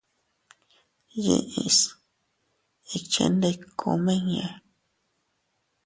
Yiʼis 1.23 1.77
ikchendiku 2.97 3.89
miña. 4.05 4.47